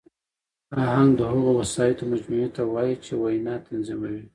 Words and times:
آهنګ 0.85 1.09
د 1.17 1.21
هغو 1.31 1.49
وسایطو 1.61 2.03
مجموعې 2.11 2.47
ته 2.55 2.61
وایي، 2.73 2.95
چي 3.05 3.13
وینا 3.21 3.55
تنظیموي. 3.67 4.21